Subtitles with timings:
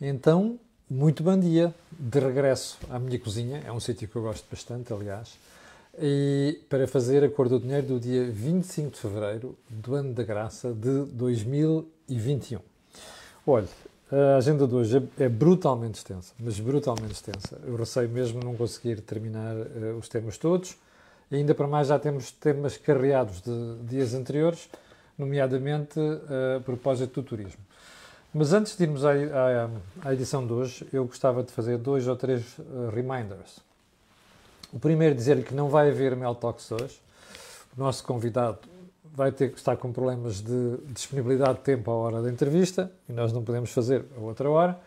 [0.00, 4.46] Então, muito bom dia, de regresso à minha cozinha, é um sítio que eu gosto
[4.48, 5.36] bastante, aliás,
[6.00, 10.22] e para fazer a cor do dinheiro do dia 25 de fevereiro do ano da
[10.22, 12.60] graça de 2021.
[13.44, 13.66] Olha,
[14.12, 17.60] a agenda de hoje é, brutalmente extensa, mas brutalmente extensa.
[17.66, 20.76] Eu receio mesmo não conseguir terminar uh, os temas todos,
[21.28, 24.68] e ainda para mais já temos temas carreados de dias anteriores,
[25.18, 27.67] nomeadamente uh, a propósito do turismo.
[28.38, 32.06] Mas antes de irmos à, à, à, edição de hoje, eu gostava de fazer dois
[32.06, 33.58] ou três uh, reminders.
[34.72, 37.02] O primeiro, dizer-lhe que não vai haver Mel Talks hoje.
[37.76, 38.60] O nosso convidado
[39.12, 43.12] vai ter que estar com problemas de disponibilidade de tempo à hora da entrevista e
[43.12, 44.78] nós não podemos fazer a outra hora.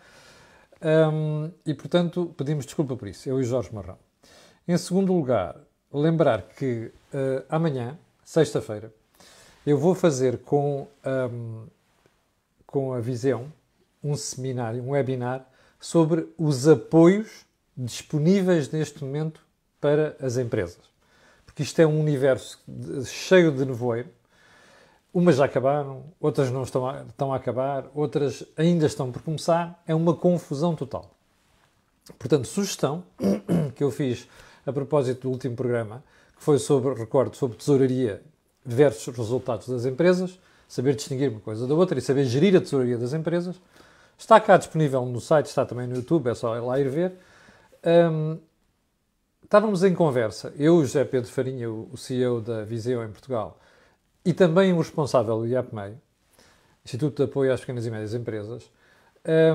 [0.81, 3.97] Um, e, portanto, pedimos desculpa por isso, eu e Jorge Marrão.
[4.65, 5.57] Em segundo lugar,
[5.91, 8.93] lembrar que uh, amanhã, sexta-feira,
[9.67, 11.65] eu vou fazer com um,
[12.71, 13.51] com a Visão
[14.03, 15.45] um seminário, um webinar
[15.79, 19.41] sobre os apoios disponíveis neste momento
[19.79, 20.79] para as empresas.
[21.45, 22.59] Porque isto é um universo
[23.05, 24.09] cheio de nevoeiro.
[25.13, 29.81] Umas já acabaram, outras não estão a, estão a acabar, outras ainda estão por começar.
[29.85, 31.11] É uma confusão total.
[32.17, 33.03] Portanto, sugestão
[33.75, 34.27] que eu fiz
[34.65, 36.03] a propósito do último programa,
[36.37, 38.21] que foi sobre, recordo, sobre tesouraria
[38.65, 40.39] versus resultados das empresas
[40.71, 43.59] saber distinguir uma coisa da outra e saber gerir a tesouraria das empresas.
[44.17, 47.11] Está cá disponível no site, está também no YouTube, é só ir lá ir ver.
[47.85, 48.37] Um,
[49.43, 53.59] estávamos em conversa, eu, o José Pedro Farinha, o CEO da Viseu em Portugal,
[54.23, 55.93] e também o responsável do IAPMEI,
[56.85, 58.71] Instituto de Apoio às Pequenas e Médias Empresas,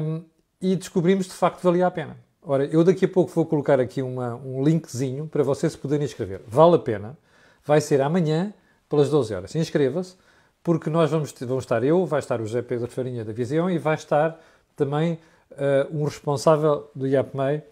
[0.02, 0.22] um,
[0.60, 2.14] e descobrimos de facto que valia a pena.
[2.42, 6.04] Ora, eu daqui a pouco vou colocar aqui uma, um linkzinho para vocês se poderem
[6.04, 6.42] inscrever.
[6.46, 7.16] Vale a pena.
[7.64, 8.52] Vai ser amanhã,
[8.86, 9.54] pelas 12 horas.
[9.54, 10.25] Inscreva-se
[10.66, 13.78] porque nós vamos, vamos estar eu, vai estar o José Pedro Farinha da Visão e
[13.78, 14.36] vai estar
[14.74, 15.16] também
[15.52, 17.62] uh, um responsável do IAPMEI,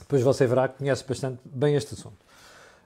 [0.00, 2.16] depois você verá que conhece bastante bem este assunto.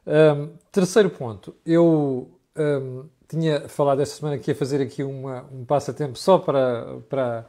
[0.06, 5.64] Um, terceiro ponto, eu um, tinha falado esta semana que ia fazer aqui uma, um
[5.64, 7.46] passatempo só para, para,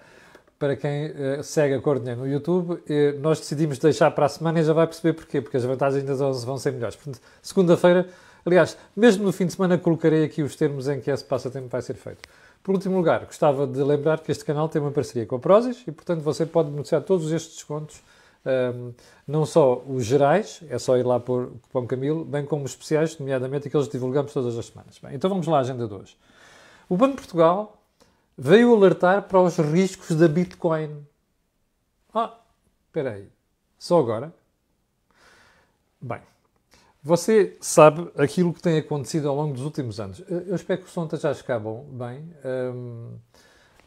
[0.58, 2.81] para quem uh, segue a Cor no YouTube.
[2.88, 6.02] E nós decidimos deixar para a semana e já vai perceber porquê, porque as vantagens
[6.02, 6.96] ainda vão ser melhores.
[6.96, 8.08] Portanto, segunda-feira
[8.47, 11.81] Aliás, mesmo no fim de semana colocarei aqui os termos em que esse passatempo vai
[11.81, 12.30] ser feito.
[12.63, 15.84] Por último lugar, gostava de lembrar que este canal tem uma parceria com a Prozis
[15.85, 18.02] e, portanto, você pode beneficiar todos estes descontos,
[18.46, 18.94] um,
[19.28, 23.19] não só os gerais, é só ir lá por cupom Camilo, bem como os especiais,
[23.19, 24.97] nomeadamente aqueles que divulgamos todas as semanas.
[24.97, 26.16] Bem, então vamos lá à agenda de hoje.
[26.88, 27.78] O Banco de Portugal
[28.38, 31.06] veio alertar para os riscos da Bitcoin.
[32.13, 32.34] Ah,
[32.86, 33.28] espera aí.
[33.78, 34.34] Só agora?
[36.00, 36.22] Bem,
[37.07, 40.22] você sabe aquilo que tem acontecido ao longo dos últimos anos.
[40.28, 43.13] Eu espero que o som já escabam bem, uh,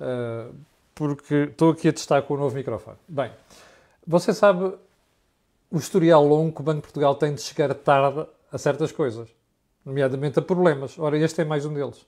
[0.00, 0.50] ah,
[0.94, 2.96] porque estou aqui a testar com o novo microfone.
[3.06, 3.30] Bem,
[4.06, 4.72] você sabe
[5.70, 9.28] o historial longo que o Banco de Portugal tem de chegar tarde a certas coisas,
[9.84, 10.98] nomeadamente a problemas.
[10.98, 12.06] Ora, este é mais um deles.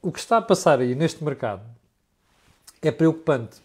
[0.00, 1.62] O que está a passar aí neste mercado
[2.80, 3.56] é preocupante.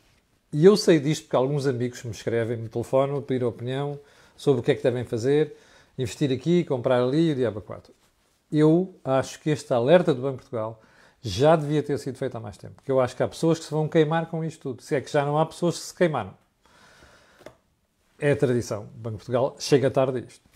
[0.51, 3.99] E eu sei disto porque alguns amigos me escrevem no telefone, pedir opinião
[4.35, 5.55] sobre o que é que devem fazer
[5.97, 7.93] investir aqui, comprar ali o diabo 4.
[8.51, 10.81] Eu acho que este alerta do Banco de Portugal
[11.21, 12.75] já devia ter sido feito há mais tempo.
[12.75, 14.81] Porque eu acho que há pessoas que se vão queimar com isto tudo.
[14.83, 16.33] Se é que já não há pessoas que se queimaram.
[18.19, 18.83] É a tradição.
[18.83, 20.47] O Banco de Portugal chega tarde a isto.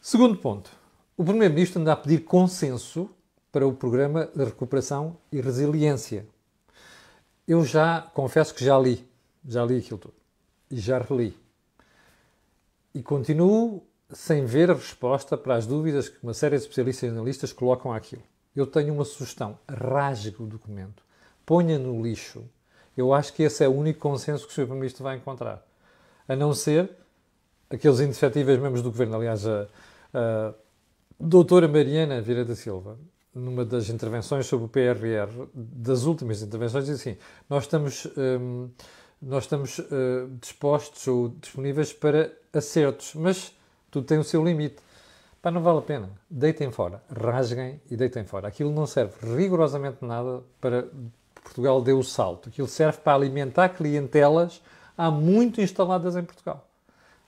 [0.00, 0.70] Segundo ponto.
[1.16, 3.08] O Primeiro-Ministro anda a pedir consenso
[3.52, 6.26] para o Programa de Recuperação e Resiliência.
[7.46, 9.08] Eu já confesso que já li.
[9.46, 10.14] Já li aquilo tudo.
[10.70, 11.38] E já reli.
[12.92, 17.12] E continuo sem ver a resposta para as dúvidas que uma série de especialistas e
[17.12, 18.22] analistas colocam àquilo.
[18.54, 21.02] Eu tenho uma sugestão: rasgue o documento,
[21.44, 22.44] ponha no lixo.
[22.96, 24.62] Eu acho que esse é o único consenso que o Sr.
[24.62, 25.66] Primeiro-Ministro vai encontrar.
[26.28, 26.88] A não ser
[27.68, 29.16] aqueles indefetíveis membros do governo.
[29.16, 29.66] Aliás, a,
[30.14, 30.54] a
[31.18, 32.96] doutora Mariana Vieira da Silva,
[33.34, 37.16] numa das intervenções sobre o PRR, das últimas intervenções, diz assim:
[37.50, 38.70] Nós estamos, hum,
[39.20, 43.52] nós estamos uh, dispostos ou disponíveis para acertos, mas
[43.94, 44.76] tudo tem o seu limite.
[45.40, 46.10] Pá, não vale a pena.
[46.28, 47.00] Deitem fora.
[47.08, 48.48] Rasguem e deitem fora.
[48.48, 50.86] Aquilo não serve rigorosamente nada para
[51.42, 52.48] Portugal dê o salto.
[52.48, 54.60] Aquilo serve para alimentar clientelas
[54.98, 56.66] há muito instaladas em Portugal.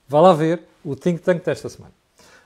[0.07, 1.93] Vá lá ver o think tank desta semana.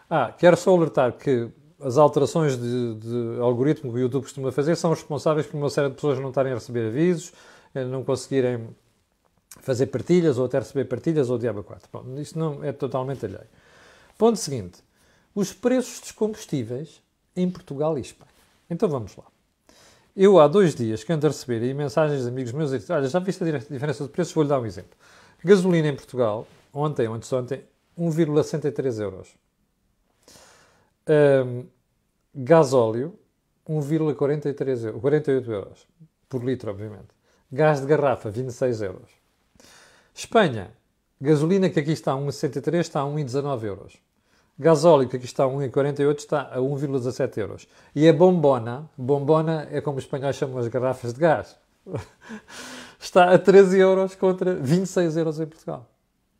[0.09, 4.75] Ah, quero só alertar que as alterações de, de, algoritmo que o YouTube costuma fazer
[4.75, 7.31] são responsáveis por uma série de pessoas não estarem a receber avisos,
[7.73, 8.67] eh, não conseguirem
[9.61, 11.89] fazer partilhas ou até receber partilhas ou diabo 4.
[11.91, 13.47] Bom, isso não é totalmente alheio.
[14.21, 14.83] Ponto seguinte:
[15.33, 17.01] os preços dos combustíveis
[17.35, 18.29] em Portugal e Espanha.
[18.69, 19.23] Então vamos lá.
[20.15, 23.17] Eu, há dois dias, que ando a receber aí mensagens de amigos meus olha, já
[23.17, 24.31] viste a diferença de preços?
[24.31, 24.91] Vou-lhe dar um exemplo.
[25.43, 27.63] Gasolina em Portugal, ontem, ontem, ontem,
[27.97, 29.29] 1,63 euros.
[31.09, 31.65] Um,
[32.35, 33.17] gasóleo,
[33.67, 35.87] 1,43 euros, 48 euros
[36.29, 37.07] por litro, obviamente.
[37.51, 39.09] Gás de garrafa, 26 euros.
[40.13, 40.69] Espanha,
[41.19, 44.10] gasolina que aqui está a 1,63 está a 1,19 euros.
[44.57, 47.67] Gasóleo que aqui está a 1,48 está a 1,17 euros.
[47.95, 51.57] E a bombona, bombona é como os espanhóis chamam as garrafas de gás,
[52.99, 55.87] está a 13 euros contra 26 euros em Portugal.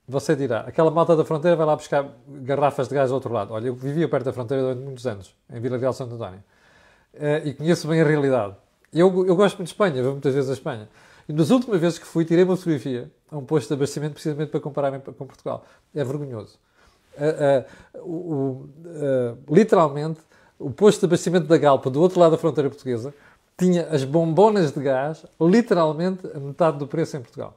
[0.07, 3.53] Você dirá, aquela malta da fronteira vai lá buscar garrafas de gás do outro lado.
[3.53, 6.43] Olha, eu vivia perto da fronteira durante muitos anos, em Vila Real Santo António.
[7.13, 8.55] Uh, e conheço bem a realidade.
[8.91, 10.89] Eu, eu gosto muito de Espanha, vou muitas vezes a Espanha.
[11.29, 14.49] E nas últimas vezes que fui, tirei uma fotografia a um posto de abastecimento precisamente
[14.49, 15.65] para comparar com Portugal.
[15.95, 16.59] É vergonhoso.
[19.49, 20.19] Literalmente,
[20.57, 23.13] o posto de abastecimento da Galpa, do outro lado da fronteira portuguesa,
[23.57, 27.55] tinha as bombonas de gás, literalmente, a metade do preço em Portugal.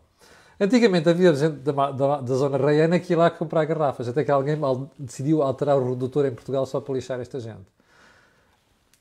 [0.60, 4.30] Antigamente havia gente da, da, da zona reiana que ia lá comprar garrafas, até que
[4.30, 4.56] alguém
[4.98, 7.66] decidiu alterar o redutor em Portugal só para lixar esta gente.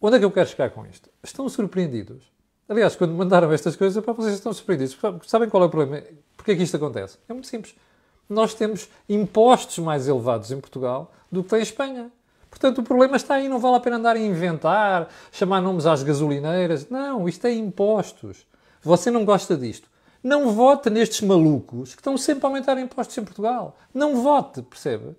[0.01, 1.09] Onde é que eu quero chegar com isto?
[1.23, 2.23] Estão surpreendidos.
[2.67, 4.97] Aliás, quando mandaram estas coisas, para vocês estão surpreendidos.
[5.27, 6.03] Sabem qual é o problema?
[6.35, 7.17] Porquê é que isto acontece?
[7.29, 7.75] É muito simples.
[8.29, 12.11] Nós temos impostos mais elevados em Portugal do que tem em Espanha.
[12.49, 13.49] Portanto, o problema está aí.
[13.49, 16.87] Não vale a pena andar a inventar, chamar nomes às gasolineiras.
[16.89, 18.45] Não, isto é impostos.
[18.81, 19.89] Você não gosta disto.
[20.23, 23.75] Não vote nestes malucos que estão sempre a aumentar impostos em Portugal.
[23.93, 25.15] Não vote, percebe?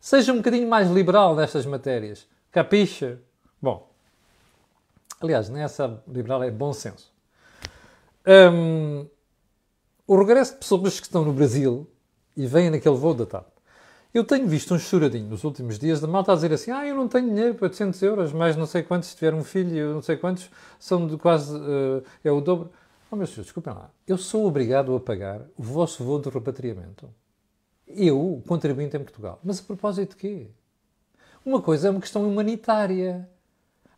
[0.00, 2.26] Seja um bocadinho mais liberal nestas matérias.
[2.50, 3.18] Capixa?
[3.60, 3.88] Bom,
[5.20, 7.12] aliás, nessa liberal é bom senso.
[8.26, 9.06] Um,
[10.06, 11.88] o regresso de pessoas que estão no Brasil
[12.36, 13.46] e vêm naquele voo da TAP.
[14.12, 16.94] Eu tenho visto um choradinho nos últimos dias da malta a dizer assim: Ah, eu
[16.94, 19.94] não tenho dinheiro para 800 euros, mas não sei quantos, se tiver um filho, eu
[19.94, 21.56] não sei quantos, são de quase.
[21.56, 22.70] Uh, é o dobro.
[23.10, 23.90] Oh, meus senhores, desculpem lá.
[24.06, 27.08] Eu sou obrigado a pagar o vosso voo de repatriamento.
[27.86, 29.38] Eu, contribuinte em Portugal.
[29.42, 30.46] Mas a propósito de quê?
[31.44, 33.28] Uma coisa é uma questão humanitária.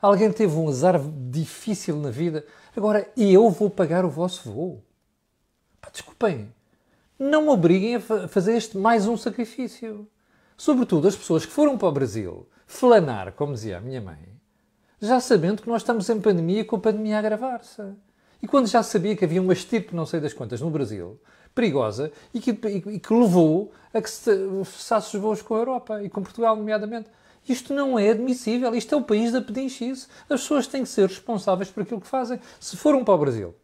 [0.00, 2.46] Alguém teve um azar difícil na vida.
[2.76, 4.82] Agora, eu vou pagar o vosso voo.
[5.80, 6.53] Pá, desculpem.
[7.26, 10.06] Não me obriguem a fazer este mais um sacrifício.
[10.58, 14.28] Sobretudo as pessoas que foram para o Brasil flanar, como dizia a minha mãe,
[15.00, 17.82] já sabendo que nós estamos em pandemia com a pandemia a agravar-se.
[18.42, 21.18] E quando já sabia que havia uma estirpe, não sei das quantas, no Brasil,
[21.54, 24.30] perigosa, e que, e, e que levou a que se
[24.66, 27.08] cessasse os voos com a Europa e com Portugal, nomeadamente.
[27.48, 28.74] Isto não é admissível.
[28.74, 30.08] Isto é o país da pedinchice.
[30.28, 32.38] As pessoas têm que ser responsáveis por aquilo que fazem.
[32.60, 33.54] Se foram para o Brasil,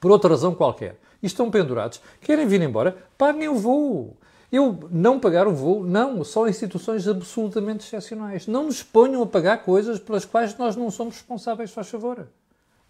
[0.00, 4.16] por outra razão qualquer, e estão pendurados, querem vir embora, paguem o voo.
[4.50, 8.46] Eu não pagar o voo, não, só instituições absolutamente excepcionais.
[8.46, 12.26] Não nos ponham a pagar coisas pelas quais nós não somos responsáveis, faz favor.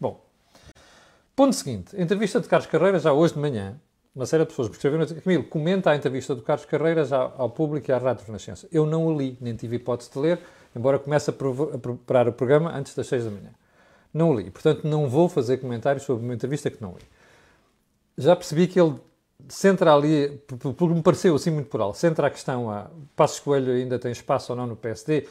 [0.00, 0.20] Bom,
[1.34, 3.80] Ponto seguinte, entrevista de Carlos Carreira já hoje de manhã,
[4.14, 7.48] uma série de pessoas me escreveram Camilo, comenta a entrevista do Carlos Carreira já ao
[7.48, 8.68] público e à Rádio Renascença.
[8.70, 10.38] Eu não o li, nem tive hipótese de ler,
[10.76, 13.48] embora comece a, a preparar o programa antes das 6 da manhã.
[14.12, 17.04] Não li, portanto não vou fazer comentários sobre uma entrevista que não li.
[18.16, 18.96] Já percebi que ele
[19.48, 23.98] centra ali, porque me pareceu assim muito alto, centra a questão a Passos Coelho ainda
[23.98, 25.26] tem espaço ou não no PSD,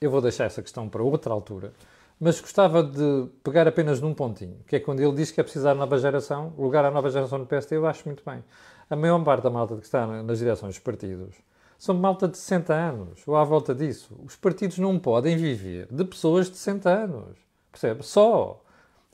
[0.00, 1.72] eu vou deixar essa questão para outra altura
[2.18, 5.64] mas gostava de pegar apenas num pontinho, que é quando ele diz que é preciso
[5.64, 8.42] dar nova geração, lugar à nova geração no PST, eu acho muito bem.
[8.88, 11.34] A maior parte da malta que está nas direções dos partidos
[11.78, 14.18] são malta de 60 anos, ou à volta disso.
[14.24, 17.36] Os partidos não podem viver de pessoas de 60 anos,
[17.78, 18.02] percebe?
[18.02, 18.62] Só.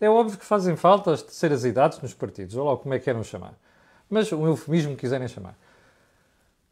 [0.00, 3.04] É óbvio que fazem falta as terceiras idades nos partidos, ou lá como é que
[3.04, 3.54] queiram chamar.
[4.11, 5.57] Mas o eufemismo quiserem chamar.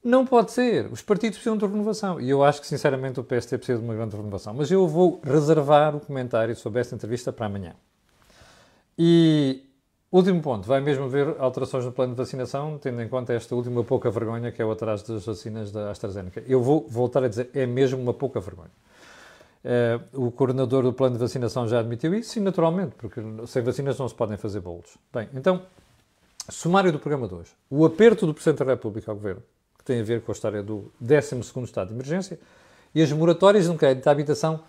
[0.02, 0.90] Não pode ser.
[0.90, 2.20] Os partidos precisam de renovação.
[2.20, 4.54] E eu acho que, sinceramente, o PST precisa de uma grande renovação.
[4.54, 7.74] Mas eu vou reservar o comentário sobre esta entrevista para amanhã.
[8.98, 9.62] E
[10.10, 13.84] último ponto: vai mesmo haver alterações no plano de vacinação, tendo em conta esta última
[13.84, 16.42] pouca vergonha que é o atraso das vacinas da AstraZeneca.
[16.46, 18.70] Eu vou voltar a dizer: é mesmo uma pouca vergonha.
[19.62, 23.98] Uh, o coordenador do plano de vacinação já admitiu isso, e naturalmente, porque sem vacinas
[23.98, 24.96] não se podem fazer bolos.
[25.12, 25.62] Bem, então,
[26.48, 27.52] sumário do programa de hoje.
[27.68, 29.42] O aperto do Presidente da República ao Governo
[29.80, 32.38] que tem a ver com a história do 12 estado de emergência,
[32.94, 34.62] e as moratórias de um crédito de habitação.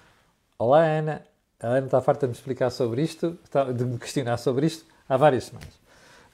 [0.57, 1.21] Olá, Ana.
[1.59, 3.37] A Ana está farta de me explicar sobre isto,
[3.75, 5.79] de me questionar sobre isto há várias semanas.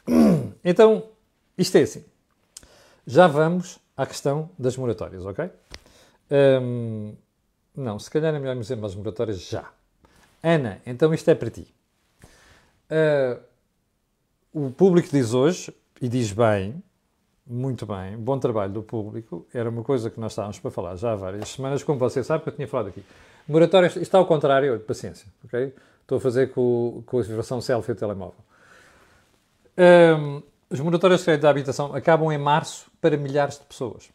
[0.64, 1.04] Então,
[1.58, 2.04] isto é assim.
[3.06, 5.50] Já vamos à questão das moratórias, ok?
[6.30, 7.14] Hum,
[7.78, 9.70] não, se calhar é melhor me dizer as moratórias já.
[10.44, 11.74] Ana, então isto é para ti.
[12.90, 13.40] Uh,
[14.54, 16.82] o público diz hoje, e diz bem,
[17.46, 19.48] muito bem, bom trabalho do público.
[19.54, 22.44] Era uma coisa que nós estávamos para falar já há várias semanas, como você sabe,
[22.44, 23.04] que eu tinha falado aqui.
[23.48, 25.74] Moratórias, isto está ao contrário, paciência, ok?
[26.02, 28.40] Estou a fazer com, com a versão selfie do telemóvel.
[29.78, 34.10] Um, os moratórios de crédito da habitação acabam em março para milhares de pessoas.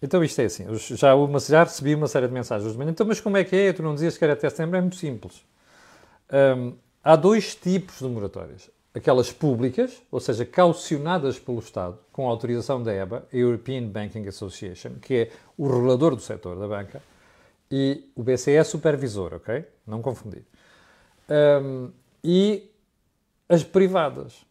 [0.00, 3.06] Então isto é assim, já, uma, já recebi uma série de mensagens de manhã, então
[3.06, 3.72] mas como é que é?
[3.72, 4.76] Tu não dizias que era até setembro?
[4.76, 5.42] É muito simples.
[6.30, 8.70] Um, há dois tipos de moratórias.
[8.94, 15.14] Aquelas públicas, ou seja, caucionadas pelo Estado, com autorização da EBA, European Banking Association, que
[15.14, 17.02] é o regulador do setor da banca,
[17.70, 19.64] e o BCE é supervisor, ok?
[19.86, 20.44] Não confundir.
[21.28, 21.90] Um,
[22.22, 22.70] e
[23.48, 24.44] as privadas.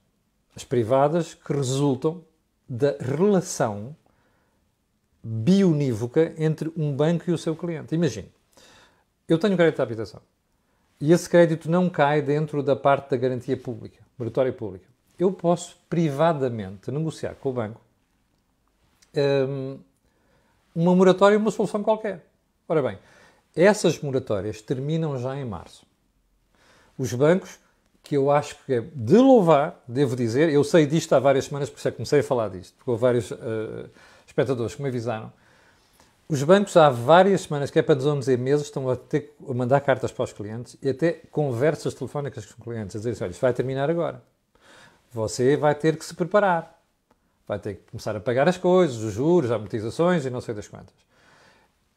[0.55, 2.23] As privadas que resultam
[2.67, 3.95] da relação
[5.27, 7.95] bionívoca entre um banco e o seu cliente.
[7.95, 8.31] Imagine,
[9.27, 10.21] eu tenho crédito de habitação
[11.01, 14.85] e esse crédito não cai dentro da parte da garantia pública, moratória pública.
[15.17, 17.81] Eu posso privadamente negociar com o banco
[19.15, 19.79] um,
[20.75, 22.23] uma moratória, uma solução qualquer.
[22.67, 22.99] Ora bem,
[23.55, 25.87] essas moratórias terminam já em março.
[26.99, 27.57] Os bancos,
[28.03, 31.67] que eu acho que é de louvar, devo dizer, eu sei disto há várias semanas,
[31.67, 33.89] por isso é comecei a falar disto, porque houve vários uh,
[34.35, 35.31] espectadores que me avisaram.
[36.27, 39.79] Os bancos há várias semanas, que é para dizer meses, estão a, ter, a mandar
[39.79, 43.31] cartas para os clientes e até conversas telefónicas com os clientes, a dizer assim, olha,
[43.31, 44.21] isto vai terminar agora.
[45.13, 46.81] Você vai ter que se preparar.
[47.47, 50.55] Vai ter que começar a pagar as coisas, os juros, as amortizações e não sei
[50.55, 50.95] das quantas.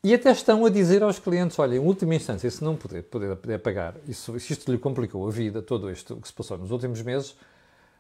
[0.04, 3.35] E até estão a dizer aos clientes, olha, em última instância, se não puder, puder,
[3.35, 6.71] puder pagar, isso, se isto lhe complicou a vida, todo isto que se passou nos
[6.71, 7.35] últimos meses,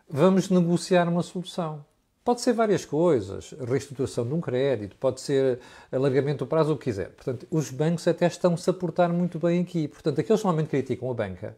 [0.08, 1.84] vamos negociar uma solução.
[2.28, 6.84] Pode ser várias coisas, reestruturação de um crédito, pode ser alargamento do prazo, o que
[6.84, 7.08] quiser.
[7.12, 9.88] Portanto, os bancos até estão-se a portar muito bem aqui.
[9.88, 11.56] Portanto, aqueles que normalmente criticam a banca,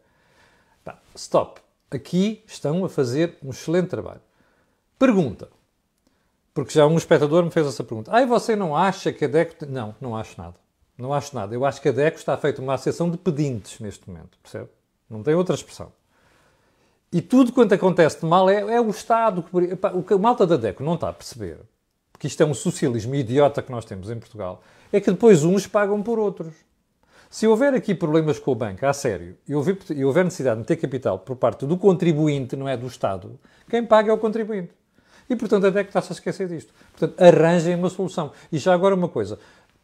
[1.13, 1.59] stop.
[1.91, 4.21] Aqui estão a fazer um excelente trabalho.
[4.97, 5.49] Pergunta.
[6.53, 8.09] Porque já um espectador me fez essa pergunta.
[8.09, 9.65] Ah, você não acha que a DECO...
[9.65, 10.55] Não, não acho nada.
[10.97, 11.53] Não acho nada.
[11.53, 14.69] Eu acho que a DECO está feita uma associação de pedintes neste momento, percebe?
[15.09, 15.91] Não tem outra expressão.
[17.11, 19.43] E tudo quanto acontece de mal é, é o Estado.
[19.43, 21.57] Que, o que a malta da DECO não está a perceber,
[22.11, 24.61] porque isto é um socialismo idiota que nós temos em Portugal,
[24.93, 26.53] é que depois uns pagam por outros.
[27.29, 30.67] Se houver aqui problemas com o banco, a sério, e houver, e houver necessidade de
[30.67, 33.39] ter capital por parte do contribuinte, não é do Estado,
[33.69, 34.71] quem paga é o contribuinte.
[35.29, 36.73] E, portanto, a DEC está-se a esquecer disto.
[36.91, 38.33] Portanto, arranjem uma solução.
[38.51, 39.39] E já agora uma coisa.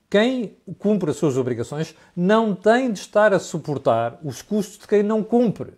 [0.09, 5.01] Quem cumpre as suas obrigações não tem de estar a suportar os custos de quem
[5.01, 5.71] não cumpre.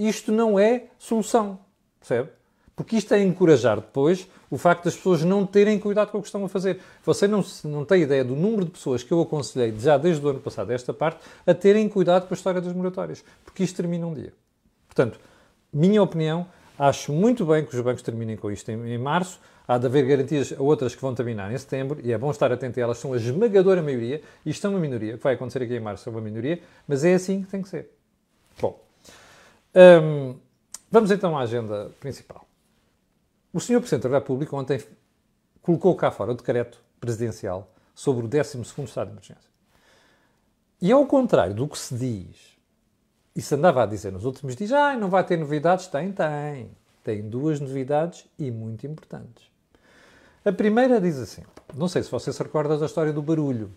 [0.00, 1.58] Isto não é solução,
[1.98, 2.30] percebe?
[2.74, 6.28] Porque isto é encorajar depois o facto das pessoas não terem cuidado com o que
[6.28, 6.80] estão a fazer.
[7.04, 10.30] Você não, não tem ideia do número de pessoas que eu aconselhei já desde o
[10.30, 13.22] ano passado, esta parte, a terem cuidado com a história das moratórias.
[13.44, 14.32] Porque isto termina um dia.
[14.88, 15.20] Portanto,
[15.70, 16.46] minha opinião,
[16.78, 19.38] acho muito bem que os bancos terminem com isto em, em março.
[19.68, 22.50] Há de haver garantias a outras que vão terminar em setembro e é bom estar
[22.50, 22.96] atento a elas.
[22.96, 24.22] São a esmagadora maioria.
[24.46, 25.16] Isto é uma minoria.
[25.16, 27.60] O que vai acontecer aqui em março é uma minoria, mas é assim que tem
[27.60, 27.90] que ser.
[28.58, 28.80] Bom,
[30.90, 32.46] vamos então à agenda principal.
[33.52, 33.80] O Sr.
[33.80, 34.82] Presidente da República ontem
[35.62, 39.50] colocou cá fora o decreto presidencial sobre o 12 Estado de Emergência.
[40.80, 42.56] E ao contrário do que se diz,
[43.34, 46.70] e se andava a dizer nos últimos dias, ah, não vai ter novidades, tem, tem.
[47.04, 49.50] Tem duas novidades e muito importantes.
[50.44, 51.42] A primeira diz assim,
[51.74, 53.70] não sei se você se recorda da história do barulho.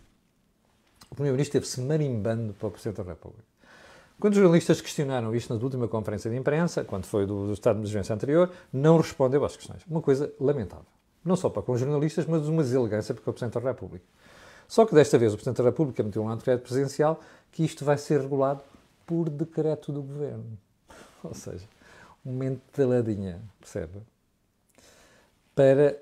[1.09, 3.52] O Primeiro-Ministro esteve-se marimbando para o Presidente da República.
[4.19, 7.75] Quando os jornalistas questionaram isto na última conferência de imprensa, quando foi do, do estado
[7.75, 9.81] de emergência anterior, não respondeu às questões.
[9.87, 10.85] Uma coisa lamentável.
[11.25, 14.05] Não só para com os jornalistas, mas uma deselegância com o Presidente da República.
[14.67, 17.19] Só que desta vez o Presidente da República meteu um decreto presidencial
[17.51, 18.63] que isto vai ser regulado
[19.05, 20.57] por decreto do Governo.
[21.23, 21.65] Ou seja,
[22.23, 23.99] uma entaladinha, percebe?
[25.55, 25.97] Para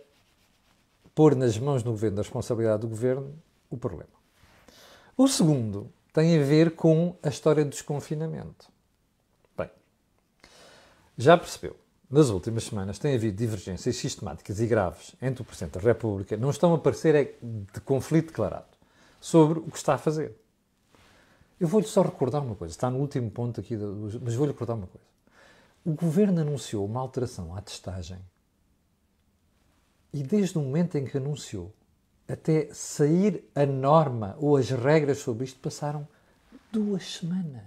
[1.13, 3.33] pôr nas mãos do Governo, da responsabilidade do Governo,
[3.69, 4.09] o problema.
[5.17, 8.69] O segundo tem a ver com a história do desconfinamento.
[9.57, 9.69] Bem,
[11.17, 11.75] já percebeu,
[12.09, 16.49] nas últimas semanas tem havido divergências sistemáticas e graves entre o Presidente da República, não
[16.49, 18.77] estão a aparecer é de conflito declarado,
[19.19, 20.35] sobre o que está a fazer.
[21.59, 24.87] Eu vou-lhe só recordar uma coisa, está no último ponto aqui, mas vou-lhe recordar uma
[24.87, 25.07] coisa.
[25.85, 28.19] O Governo anunciou uma alteração à testagem
[30.13, 31.73] e desde o momento em que anunciou
[32.31, 36.07] até sair a norma ou as regras sobre isto passaram
[36.71, 37.63] duas semanas.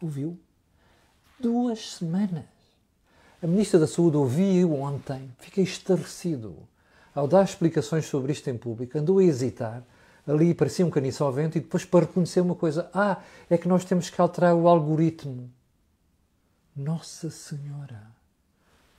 [0.00, 0.38] Ouviu?
[1.40, 2.44] Duas semanas.
[3.42, 6.56] A Ministra da Saúde ouviu ontem, fiquei estarrecido.
[7.14, 9.82] Ao dar explicações sobre isto em público, andou a hesitar,
[10.26, 13.68] ali parecia um caniço ao vento, e depois para reconhecer uma coisa: ah, é que
[13.68, 15.50] nós temos que alterar o algoritmo.
[16.76, 18.17] Nossa Senhora!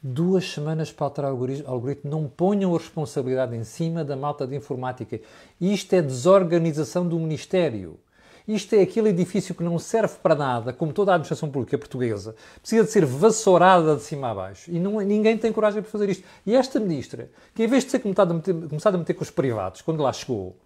[0.02, 2.10] Duas semanas para alterar o algoritmo.
[2.10, 5.20] Não ponham a responsabilidade em cima da malta de informática.
[5.60, 8.00] Isto é desorganização do Ministério.
[8.48, 12.36] Isto é aquele edifício que não serve para nada, como toda a administração pública portuguesa,
[12.60, 14.72] precisa de ser vassourada de cima a baixo.
[14.72, 16.24] E não, ninguém tem coragem para fazer isto.
[16.48, 19.30] E esta ministra, que em vez de começado a meter, começado a meter com os
[19.30, 20.58] privados, quando lá chegou,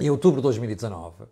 [0.00, 1.26] em outubro de 2019,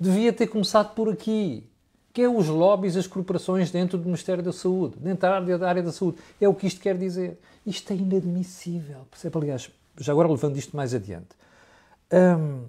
[0.00, 1.68] devia ter começado por aqui
[2.12, 5.68] que é os lobbies, as corporações dentro do Ministério da Saúde, dentro da área, da
[5.68, 6.18] área da saúde.
[6.40, 7.38] É o que isto quer dizer.
[7.66, 9.06] Isto é inadmissível.
[9.10, 9.38] Percebe?
[9.38, 11.28] Aliás, já agora levando isto mais adiante.
[12.12, 12.64] Hum,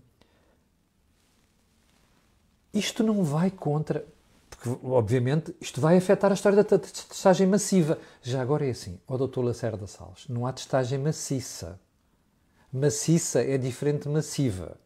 [2.74, 4.06] isto não vai contra.
[4.50, 7.98] Porque, obviamente, isto vai afetar a história da testagem massiva.
[8.22, 9.40] Já agora é assim, ó Dr.
[9.40, 11.80] Lacerda Salles, não há testagem maciça.
[12.72, 14.78] Maciça é diferente de massiva.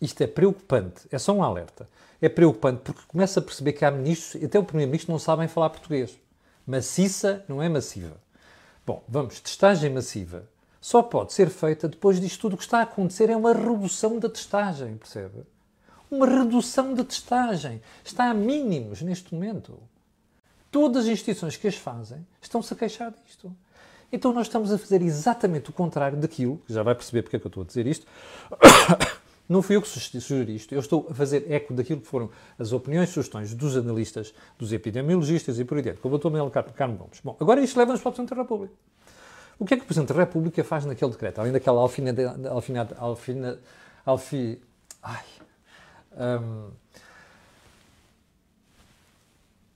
[0.00, 1.02] Isto é preocupante.
[1.10, 1.88] É só um alerta
[2.20, 5.70] é preocupante porque começa a perceber que há ministros, até o primeiro-ministro, não sabem falar
[5.70, 6.18] português.
[6.66, 8.16] Maciça não é massiva.
[8.86, 10.48] Bom, vamos, testagem massiva
[10.80, 12.54] só pode ser feita depois disto tudo.
[12.54, 15.42] O que está a acontecer é uma redução da testagem, percebe?
[16.08, 17.82] Uma redução da testagem.
[18.04, 19.80] Está a mínimos neste momento.
[20.70, 23.52] Todas as instituições que as fazem estão-se a queixar disto.
[24.12, 27.46] Então nós estamos a fazer exatamente o contrário daquilo, já vai perceber porque é que
[27.46, 28.06] eu estou a dizer isto,
[29.48, 30.74] não fui eu que sugeri isto.
[30.74, 34.72] Eu estou a fazer eco daquilo que foram as opiniões e sugestões dos analistas, dos
[34.72, 36.30] epidemiologistas e por aí dentro, como o Dr.
[36.30, 37.20] Manuel Carmo Gomes.
[37.22, 38.74] Bom, agora isto leva-nos para o Presidente da República.
[39.58, 41.38] O que é que o Presidente da República faz naquele decreto?
[41.40, 42.50] Além daquela alfinada...
[42.50, 43.58] alfinada alfina,
[44.04, 44.60] alfi,
[45.02, 45.24] ai,
[46.16, 46.70] um,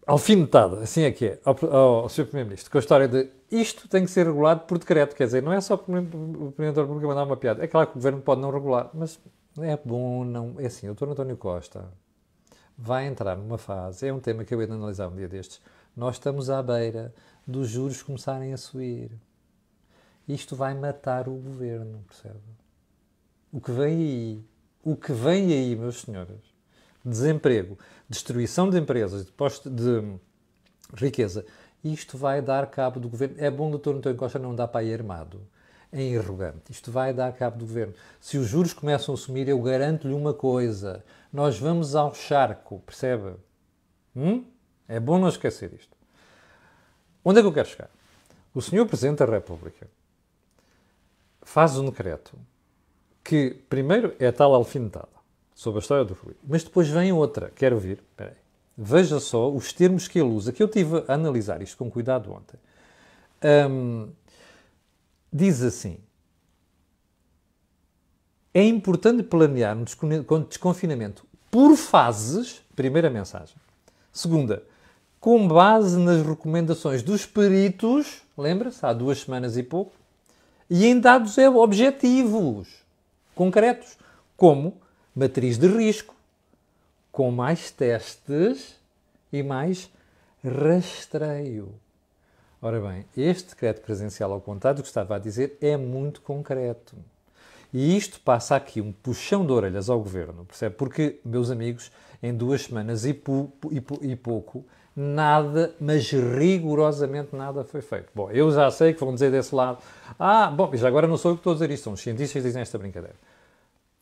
[0.06, 2.24] alfinetada, assim é que é, ao, ao Sr.
[2.24, 5.14] Primeiro-Ministro, com a história de isto tem que ser regulado por decreto.
[5.14, 7.64] Quer dizer, não é só o República mandar uma piada.
[7.64, 9.18] É claro que o Governo pode não regular, mas
[9.58, 10.54] é bom, não.
[10.58, 11.08] É assim, o Dr.
[11.08, 11.90] António Costa
[12.76, 15.60] vai entrar numa fase, é um tema que eu ia analisar um dia destes.
[15.94, 17.14] Nós estamos à beira
[17.46, 19.10] dos juros começarem a subir.
[20.26, 22.38] Isto vai matar o governo, percebe?
[23.52, 24.44] O que vem aí,
[24.82, 26.40] o que vem aí, meus senhores,
[27.04, 27.76] desemprego,
[28.08, 30.18] destruição de empresas, de, posto, de
[30.94, 31.44] riqueza,
[31.82, 33.34] isto vai dar cabo do governo.
[33.38, 33.96] É bom o Dr.
[33.96, 35.40] António Costa não dar para ir armado
[35.92, 36.70] em arrogante.
[36.70, 37.94] Isto vai dar cabo do governo.
[38.20, 43.34] Se os juros começam a subir, eu garanto-lhe uma coisa: nós vamos ao charco, percebe?
[44.14, 44.44] Hum?
[44.88, 45.96] É bom não esquecer isto.
[47.24, 47.90] Onde é que eu quero chegar?
[48.54, 49.86] O senhor Presidente da República
[51.42, 52.36] faz um decreto
[53.22, 55.08] que, primeiro, é tal alfinetada
[55.54, 57.52] sobre a história do Rui, mas depois vem outra.
[57.54, 58.02] Quero ouvir?
[58.10, 58.36] Espera aí.
[58.76, 62.32] Veja só os termos que ele usa, que eu tive a analisar isto com cuidado
[62.32, 62.58] ontem.
[63.68, 64.08] Um,
[65.32, 65.98] diz assim:
[68.52, 69.84] é importante planear um
[70.48, 72.60] desconfinamento por fases.
[72.74, 73.54] Primeira mensagem.
[74.12, 74.62] Segunda,
[75.20, 79.92] com base nas recomendações dos peritos, lembra-se, há duas semanas e pouco,
[80.68, 82.68] e em dados objetivos,
[83.34, 83.98] concretos,
[84.36, 84.80] como
[85.14, 86.14] matriz de risco,
[87.12, 88.76] com mais testes
[89.32, 89.90] e mais
[90.42, 91.74] rastreio.
[92.62, 96.94] Ora bem, este decreto presencial, ao contrário do que estava a dizer, é muito concreto.
[97.72, 100.74] E isto passa aqui um puxão de orelhas ao governo, percebe?
[100.74, 101.90] Porque, meus amigos,
[102.22, 104.62] em duas semanas e, pu, e, pu, e pouco,
[104.94, 108.10] nada, mas rigorosamente nada foi feito.
[108.14, 109.78] Bom, eu já sei que vão dizer desse lado,
[110.18, 112.42] ah, bom, já agora não sou eu que estou a dizer isto, são os cientistas
[112.42, 113.16] que dizem esta brincadeira.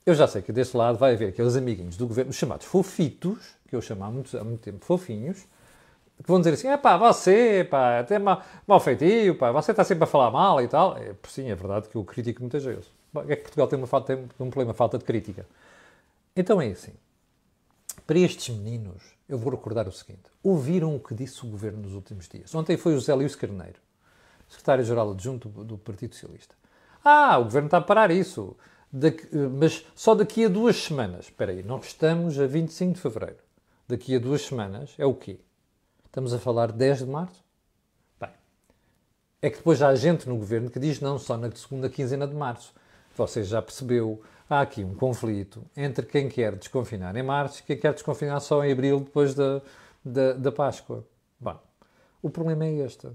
[0.05, 3.77] Eu já sei que desse lado vai haver aqueles amiguinhos do governo, chamados fofitos, que
[3.77, 5.47] eu chamo há muito, há muito tempo fofinhos,
[6.23, 9.85] que vão dizer assim, é pá, você, pá, até mal, mal feitio, pá, você está
[9.85, 10.97] sempre a falar mal e tal.
[10.97, 12.91] É, sim, é verdade que eu critico muitas vezes.
[13.29, 15.47] É que Portugal tem, uma falta, tem um problema, falta de crítica.
[16.37, 16.93] Então é assim,
[18.07, 21.95] para estes meninos, eu vou recordar o seguinte, ouviram o que disse o Governo nos
[21.95, 22.55] últimos dias.
[22.55, 23.79] Ontem foi o José Luís Carneiro,
[24.49, 26.55] secretário-geral adjunto do Partido Socialista.
[27.05, 28.57] Ah, o Governo está a parar isso,
[28.93, 31.27] daqui, mas só daqui a duas semanas.
[31.27, 33.39] Espera aí, nós estamos a 25 de Fevereiro.
[33.87, 35.41] Daqui a duas semanas é o quê?
[36.19, 37.45] Estamos a falar 10 de março?
[38.21, 38.31] Bem,
[39.41, 42.35] é que depois há gente no governo que diz não, só na segunda quinzena de
[42.35, 42.75] março.
[43.17, 47.79] Você já percebeu, há aqui um conflito entre quem quer desconfinar em março e quem
[47.79, 49.63] quer desconfinar só em abril, depois da,
[50.05, 51.07] da, da Páscoa.
[51.39, 51.57] Bom,
[52.21, 53.09] o problema é este.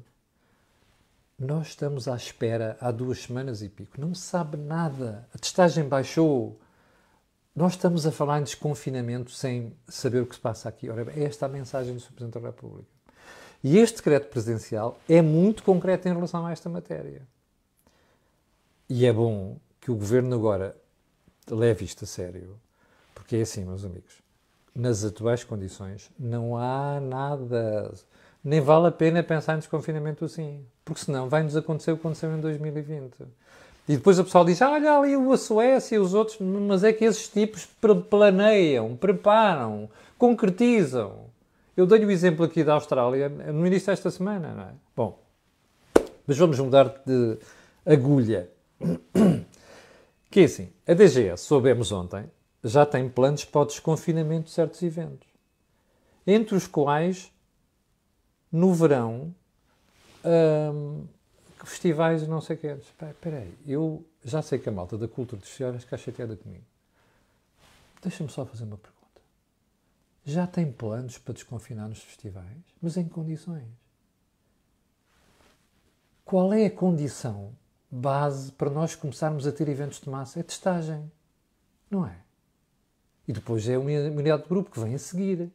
[1.37, 3.99] Nós estamos à espera há duas semanas e pico.
[3.99, 5.27] Não se sabe nada.
[5.35, 6.57] A testagem baixou.
[7.55, 10.89] Nós estamos a falar em desconfinamento sem saber o que se passa aqui.
[10.89, 12.13] Ora, é esta a mensagem do Sr.
[12.13, 12.87] Presidente da República.
[13.63, 17.21] E este decreto presidencial é muito concreto em relação a esta matéria.
[18.89, 20.75] E é bom que o Governo agora
[21.49, 22.59] leve isto a sério,
[23.13, 24.15] porque é assim, meus amigos,
[24.75, 27.93] nas atuais condições não há nada,
[28.43, 32.35] nem vale a pena pensar em desconfinamento assim, porque senão vai-nos acontecer o que aconteceu
[32.35, 33.15] em 2020.
[33.87, 36.93] E depois o pessoal diz: ah, olha ali a Suécia e os outros, mas é
[36.93, 37.67] que esses tipos
[38.09, 41.25] planeiam, preparam, concretizam.
[41.75, 44.73] Eu dei o exemplo aqui da Austrália no início desta semana, não é?
[44.95, 45.19] Bom,
[46.25, 47.37] mas vamos mudar de
[47.85, 48.49] agulha.
[50.29, 52.25] Que é assim, a DGS, soubemos ontem,
[52.63, 55.27] já tem planos para o desconfinamento de certos eventos.
[56.25, 57.31] Entre os quais,
[58.51, 59.31] no verão,
[60.25, 61.03] hum,
[61.63, 62.67] festivais não sei o que.
[62.67, 66.65] Espera aí, eu já sei que a malta da cultura dos festivais está chateada comigo.
[68.01, 69.21] Deixa-me só fazer uma pergunta.
[70.25, 72.63] Já tem planos para desconfinar nos festivais?
[72.81, 73.67] Mas em condições?
[76.23, 77.53] Qual é a condição
[77.91, 80.39] base para nós começarmos a ter eventos de massa?
[80.39, 81.11] É testagem.
[81.89, 82.17] Não é?
[83.27, 85.51] E depois é uma unidade de grupo que vem a seguir.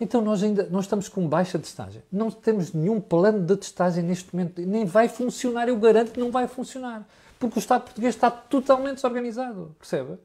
[0.00, 2.02] Então nós ainda nós estamos com baixa testagem.
[2.10, 4.60] Não temos nenhum plano de testagem neste momento.
[4.60, 7.06] Nem vai funcionar, eu garanto que não vai funcionar.
[7.38, 9.74] Porque o Estado português está totalmente desorganizado.
[9.78, 10.18] Percebe?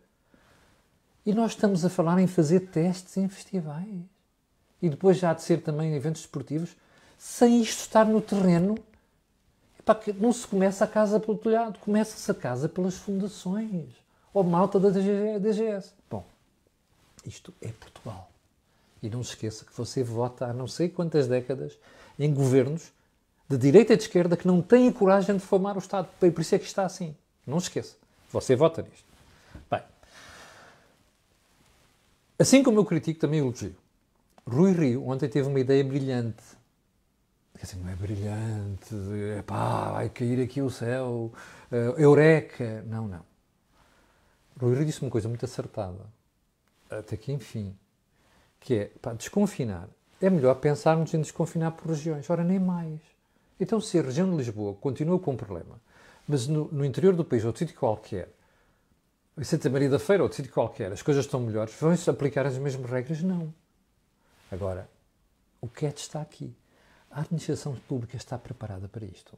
[1.26, 4.02] E nós estamos a falar em fazer testes em festivais.
[4.82, 6.76] E depois já de ser também em eventos esportivos,
[7.18, 8.76] sem isto estar no terreno.
[9.80, 13.90] Epá, não se começa a casa pelo telhado, começa-se a casa pelas fundações.
[14.34, 15.92] Ou malta da DGS.
[16.10, 16.24] Bom,
[17.26, 18.29] isto é Portugal.
[19.02, 21.78] E não se esqueça que você vota há não sei quantas décadas
[22.18, 22.92] em governos
[23.48, 26.08] de direita e de esquerda que não têm coragem de formar o Estado.
[26.20, 27.16] Por isso é que está assim.
[27.48, 27.96] Não se esqueça.
[28.32, 29.06] Você vota nisto.
[29.72, 29.82] Bem,
[32.38, 33.76] assim como eu critico, também elogio.
[34.46, 36.44] Rui Rio ontem teve uma ideia brilhante.
[37.60, 38.96] Dizer, não é brilhante,
[39.46, 41.32] pá, vai cair aqui o céu,
[41.72, 42.84] uh, eureka.
[42.88, 43.26] Não, não.
[44.60, 46.06] Rui Rio disse uma coisa muito acertada.
[46.90, 47.76] Até que, enfim,
[48.60, 49.88] que é, para desconfinar,
[50.22, 52.30] é melhor pensarmos em desconfinar por regiões.
[52.30, 53.00] Ora, nem mais.
[53.60, 55.80] Então, se a região de Lisboa continua com um problema,
[56.28, 58.30] mas no, no interior do país, ou de sítio qualquer,
[59.38, 62.46] em Santa Maria da Feira, ou de sítio qualquer, as coisas estão melhores, vão-se aplicar
[62.46, 63.22] as mesmas regras?
[63.24, 63.54] Não.
[64.52, 64.90] Agora,
[65.62, 66.54] o que é está aqui?
[67.12, 69.38] A administração pública está preparada para isto?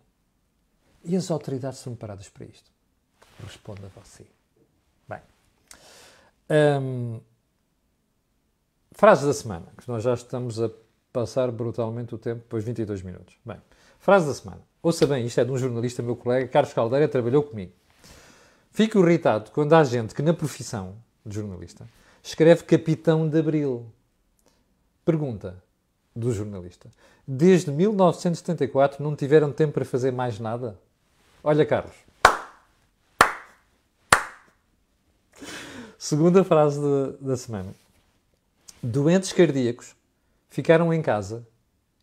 [1.03, 2.69] E as autoridades estão preparadas para isto?
[3.43, 4.25] Responda você.
[5.07, 5.19] Bem.
[6.49, 7.19] Hum,
[8.93, 10.69] Frase da semana, que nós já estamos a
[11.13, 13.36] passar brutalmente o tempo, depois 22 minutos.
[13.43, 13.58] Bem,
[13.99, 14.62] frase da semana.
[14.84, 17.71] Ouça bem, isto é de um jornalista, meu colega, Carlos Caldeira, trabalhou comigo.
[18.71, 21.88] Fico irritado quando há gente que na profissão de jornalista
[22.21, 23.86] escreve Capitão de Abril.
[25.06, 25.62] Pergunta
[26.15, 26.89] do jornalista.
[27.25, 30.77] Desde 1974 não tiveram tempo para fazer mais nada?
[31.43, 31.95] Olha, Carlos.
[35.97, 37.73] Segunda frase de, da semana
[38.83, 39.95] doentes cardíacos
[40.49, 41.47] ficaram em casa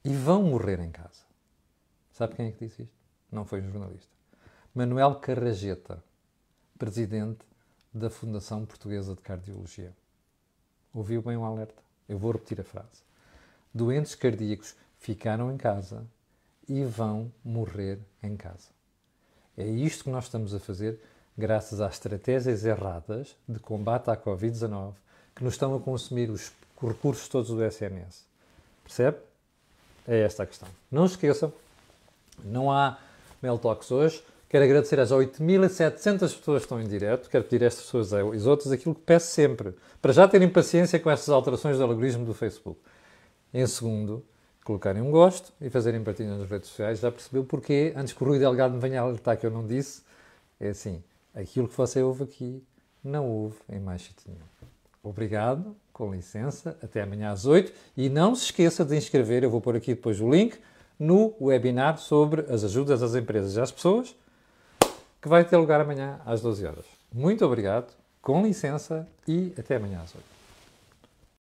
[0.04, 1.26] e vão morrer em casa.
[2.12, 2.94] Sabe quem é que disse isto?
[3.32, 4.08] Não foi um jornalista.
[4.72, 6.02] Manuel Carrageta,
[6.78, 7.44] presidente
[7.92, 9.92] da Fundação Portuguesa de Cardiologia.
[10.94, 11.82] Ouviu bem o alerta?
[12.08, 13.02] Eu vou repetir a frase.
[13.74, 16.06] Doentes cardíacos ficaram em casa
[16.68, 18.68] e vão morrer em casa.
[19.56, 21.00] É isto que nós estamos a fazer
[21.36, 24.94] graças às estratégias erradas de combate à Covid-19
[25.34, 26.52] que nos estão a consumir os
[26.86, 28.26] recursos todos do SNS.
[28.84, 29.18] Percebe?
[30.06, 30.68] É esta a questão.
[30.90, 31.52] Não se esqueçam,
[32.44, 32.98] não há
[33.42, 34.22] Mail Talks hoje.
[34.48, 37.28] Quero agradecer às 8.700 pessoas que estão em direto.
[37.28, 39.74] Quero pedir a estas pessoas e aos outros aquilo que peço sempre.
[40.00, 42.80] Para já terem paciência com estas alterações do algoritmo do Facebook.
[43.52, 44.24] Em segundo,
[44.64, 47.00] colocarem um gosto e fazerem partilha nas redes sociais.
[47.00, 47.92] Já percebeu porquê?
[47.94, 50.02] Antes que o Rui Delgado me venha alertar que eu não disse.
[50.58, 51.02] É assim,
[51.34, 52.64] aquilo que você ouve aqui,
[53.04, 54.40] não ouve em mais sítio nenhum.
[55.02, 59.60] Obrigado com licença, até amanhã às 8 e não se esqueça de inscrever, eu vou
[59.60, 60.56] pôr aqui depois o link,
[60.96, 64.14] no webinar sobre as ajudas às empresas e às pessoas,
[65.20, 66.84] que vai ter lugar amanhã às 12 horas.
[67.12, 70.37] Muito obrigado, com licença e até amanhã às 8.